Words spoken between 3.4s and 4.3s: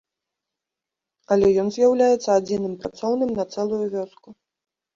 цэлую вёску.